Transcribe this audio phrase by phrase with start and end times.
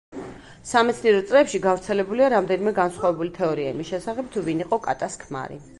[0.69, 5.67] სამეცნიერო წრეებში გავრცელებულია რამდენიმე განსხვავებული თეორია იმის შესახებ თუ ვინ იყო კატას ქმარი.